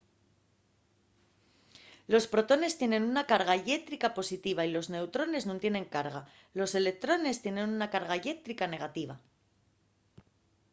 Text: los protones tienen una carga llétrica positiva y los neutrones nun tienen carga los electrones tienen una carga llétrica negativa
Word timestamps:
los 2.13 2.25
protones 2.33 2.77
tienen 2.81 3.03
una 3.11 3.23
carga 3.31 3.55
llétrica 3.65 4.15
positiva 4.19 4.61
y 4.67 4.73
los 4.75 4.87
neutrones 4.95 5.43
nun 5.47 5.61
tienen 5.63 5.91
carga 5.95 6.21
los 6.59 6.71
electrones 6.81 7.41
tienen 7.43 7.67
una 7.77 7.87
carga 7.95 8.15
llétrica 8.23 8.65
negativa 8.75 9.15